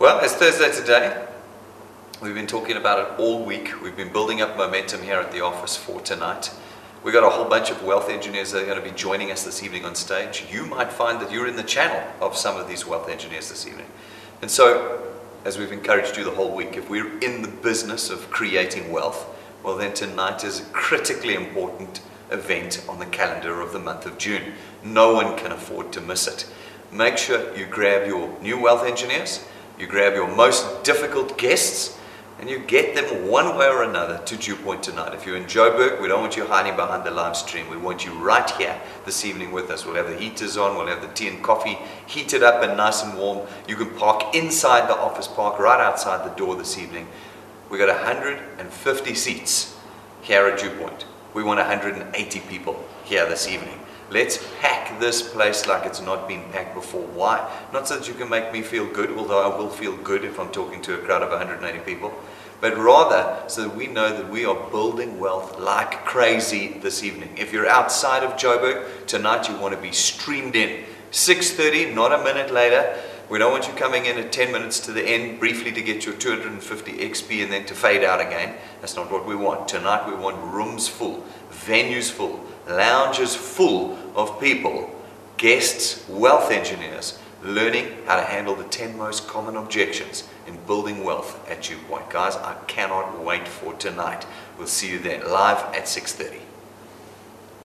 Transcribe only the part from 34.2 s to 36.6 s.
to Dew Point tonight. If you're in Joburg, we don't want you